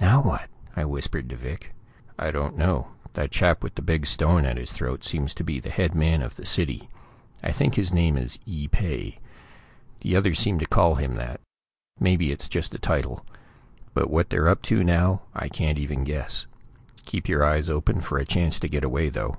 "Now 0.00 0.22
what?" 0.22 0.48
I 0.74 0.86
whispered 0.86 1.28
to 1.28 1.36
Vic. 1.36 1.74
"I 2.18 2.30
don't 2.30 2.56
know. 2.56 2.92
That 3.12 3.30
chap 3.30 3.62
with 3.62 3.74
the 3.74 3.82
big 3.82 4.06
stone 4.06 4.46
at 4.46 4.56
his 4.56 4.72
throat 4.72 5.04
seems 5.04 5.34
to 5.34 5.44
be 5.44 5.60
the 5.60 5.68
head 5.68 5.94
man 5.94 6.22
of 6.22 6.36
the 6.36 6.46
city. 6.46 6.88
I 7.42 7.52
think 7.52 7.74
his 7.74 7.92
name 7.92 8.16
is 8.16 8.38
Ee 8.46 8.68
pay; 8.68 9.18
the 10.00 10.16
others 10.16 10.38
seem 10.38 10.58
to 10.60 10.64
call 10.66 10.94
him 10.94 11.16
that. 11.16 11.42
Maybe 12.00 12.32
it's 12.32 12.48
just 12.48 12.74
a 12.74 12.78
title. 12.78 13.26
But 13.92 14.08
what 14.08 14.30
they're 14.30 14.48
up 14.48 14.62
to 14.62 14.82
now, 14.82 15.24
I 15.34 15.50
can't 15.50 15.76
even 15.76 16.04
guess. 16.04 16.46
Keep 17.04 17.28
your 17.28 17.44
eyes 17.44 17.68
open 17.68 18.00
for 18.00 18.16
a 18.16 18.24
chance 18.24 18.58
to 18.60 18.68
get 18.70 18.82
away, 18.82 19.10
though. 19.10 19.36